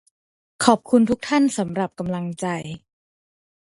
[0.65, 2.45] ขอบคุณทุกท่านสำหรับกำลังใจ